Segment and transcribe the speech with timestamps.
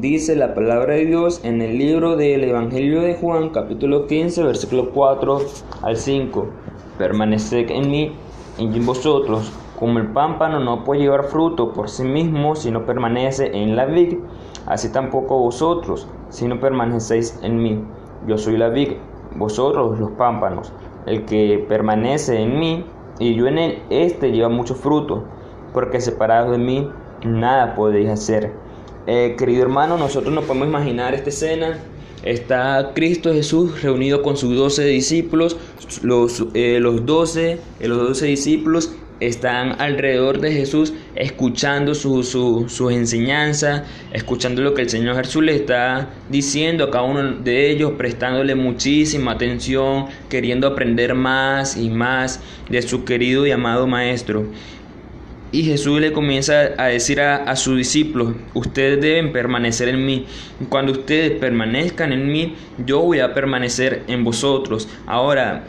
[0.00, 4.90] Dice la palabra de Dios en el libro del Evangelio de Juan, capítulo 15, versículo
[4.90, 5.40] 4
[5.82, 6.46] al 5.
[6.98, 8.12] Permaneced en mí
[8.58, 12.84] y en vosotros, como el pámpano no puede llevar fruto por sí mismo si no
[12.84, 14.18] permanece en la vid,
[14.66, 17.84] así tampoco vosotros, si no permanecéis en mí.
[18.26, 18.94] Yo soy la vid,
[19.36, 20.72] vosotros los pámpanos.
[21.06, 22.84] El que permanece en mí
[23.20, 25.22] y yo en él, éste lleva mucho fruto,
[25.72, 26.90] porque separado de mí
[27.24, 28.63] nada podéis hacer.
[29.06, 31.78] Eh, querido hermano, nosotros nos podemos imaginar esta escena.
[32.22, 35.58] Está Cristo Jesús reunido con sus doce discípulos,
[36.02, 42.64] los, eh, los, 12, eh, los 12 discípulos están alrededor de Jesús escuchando su, su,
[42.68, 43.82] sus enseñanzas,
[44.12, 48.54] escuchando lo que el Señor Jesús le está diciendo a cada uno de ellos, prestándole
[48.54, 54.46] muchísima atención, queriendo aprender más y más de su querido y amado Maestro.
[55.54, 60.26] Y Jesús le comienza a decir a, sus discípulos, ustedes deben permanecer en mí.
[60.68, 64.88] Cuando ustedes permanezcan en mí, yo voy a permanecer en vosotros.
[65.06, 65.62] Ahora,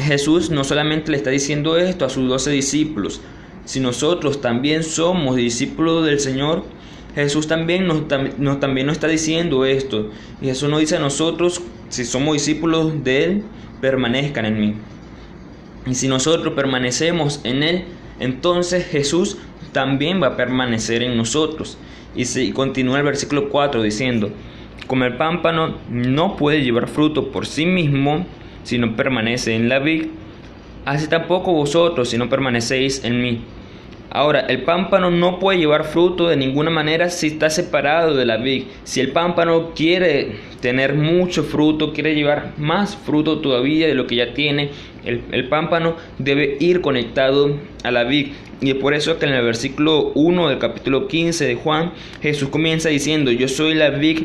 [0.00, 3.20] Jesús no solamente le está diciendo esto a sus doce discípulos,
[3.64, 6.64] si nosotros también somos discípulos del Señor,
[7.14, 10.10] Jesús también nos, también nos está diciendo esto.
[10.42, 13.42] Y Jesús nos dice a nosotros, si somos discípulos de Él,
[13.80, 14.74] permanezcan en mí.
[15.86, 17.84] Y si nosotros permanecemos en Él,
[18.20, 19.38] entonces Jesús
[19.72, 21.78] también va a permanecer en nosotros.
[22.14, 24.30] Y si continúa el versículo 4 diciendo,
[24.86, 28.26] como el pámpano no puede llevar fruto por sí mismo,
[28.62, 30.06] si no permanece en la vid,
[30.84, 33.40] así tampoco vosotros si no permanecéis en mí.
[34.10, 38.38] Ahora, el pámpano no puede llevar fruto de ninguna manera si está separado de la
[38.38, 38.64] vid.
[38.84, 44.16] Si el pámpano quiere tener mucho fruto, quiere llevar más fruto todavía de lo que
[44.16, 44.70] ya tiene,
[45.04, 48.28] el, pámpano debe ir conectado a la vid.
[48.60, 52.48] Y es por eso que en el versículo 1 del capítulo 15 de Juan, Jesús
[52.48, 54.24] comienza diciendo, yo soy la vid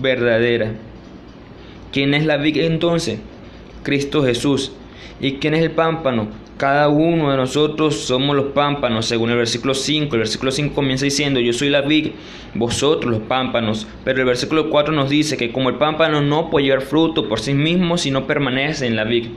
[0.00, 0.72] verdadera.
[1.92, 3.18] ¿Quién es la vid entonces?
[3.82, 4.72] Cristo Jesús.
[5.20, 6.28] ¿Y quién es el pámpano?
[6.62, 10.14] Cada uno de nosotros somos los pámpanos, según el versículo 5.
[10.14, 12.12] El versículo 5 comienza diciendo, yo soy la vid,
[12.54, 13.88] vosotros los pámpanos.
[14.04, 17.40] Pero el versículo 4 nos dice que como el pámpano no puede llevar fruto por
[17.40, 19.30] sí mismo si no permanece en la vid.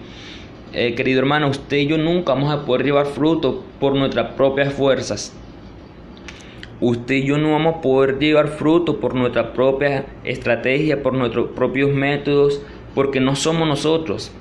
[0.71, 4.71] Eh, querido hermano, usted y yo nunca vamos a poder llevar fruto por nuestras propias
[4.71, 5.35] fuerzas.
[6.79, 11.49] Usted y yo no vamos a poder llevar fruto por nuestra propia estrategia, por nuestros
[11.55, 12.61] propios métodos,
[12.93, 14.31] porque no somos nosotros,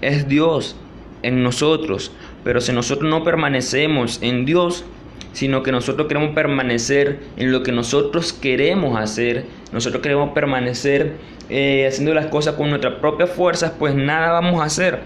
[0.00, 0.74] es Dios
[1.22, 2.12] en nosotros.
[2.44, 4.84] Pero si nosotros no permanecemos en Dios,
[5.32, 11.12] sino que nosotros queremos permanecer en lo que nosotros queremos hacer, nosotros queremos permanecer
[11.48, 15.00] eh, haciendo las cosas con nuestras propias fuerzas, pues nada vamos a hacer.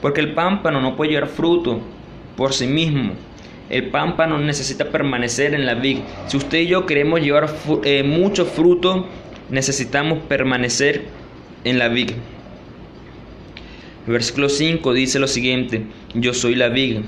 [0.00, 1.80] Porque el pámpano no puede llevar fruto
[2.36, 3.14] por sí mismo.
[3.68, 5.98] El pámpano necesita permanecer en la vid.
[6.26, 7.48] Si usted y yo queremos llevar
[7.82, 9.06] eh, mucho fruto,
[9.50, 11.06] necesitamos permanecer
[11.64, 12.12] en la vid.
[14.06, 15.82] Versículo 5 dice lo siguiente,
[16.14, 16.98] yo soy la vid,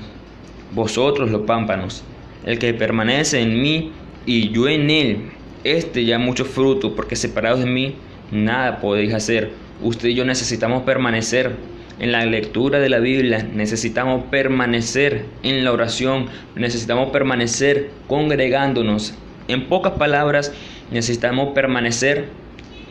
[0.73, 2.03] vosotros los pámpanos.
[2.45, 3.91] El que permanece en mí
[4.25, 5.17] y yo en él,
[5.63, 7.95] este ya mucho fruto, porque separados de mí
[8.31, 9.51] nada podéis hacer.
[9.81, 11.55] Usted y yo necesitamos permanecer
[11.99, 19.13] en la lectura de la Biblia, necesitamos permanecer en la oración, necesitamos permanecer congregándonos.
[19.47, 20.53] En pocas palabras,
[20.91, 22.27] necesitamos permanecer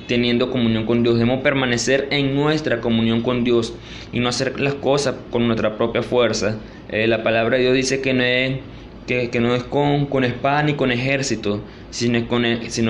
[0.08, 1.14] teniendo comunión con Dios.
[1.14, 3.74] Debemos permanecer en nuestra comunión con Dios
[4.12, 6.56] y no hacer las cosas con nuestra propia fuerza.
[6.88, 8.58] Eh, la palabra de Dios dice que no es,
[9.06, 11.60] que, no es con, con, espada ni con ejército,
[11.90, 12.26] sino,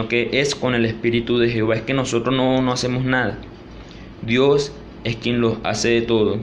[0.08, 1.74] que es con el Espíritu de Jehová.
[1.74, 3.36] Es que nosotros no, no hacemos nada.
[4.22, 4.72] Dios
[5.04, 6.38] es quien lo hace de todo.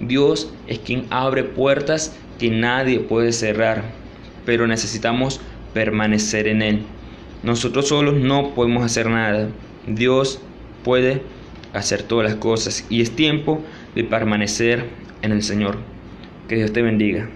[0.00, 3.84] Dios es quien abre puertas que nadie puede cerrar,
[4.46, 5.40] pero necesitamos
[5.74, 6.82] permanecer en Él.
[7.42, 9.48] Nosotros solos no podemos hacer nada.
[9.86, 10.40] Dios
[10.84, 11.22] puede
[11.72, 13.62] hacer todas las cosas y es tiempo
[13.94, 14.84] de permanecer
[15.22, 15.78] en el Señor.
[16.48, 17.28] Que Dios te bendiga.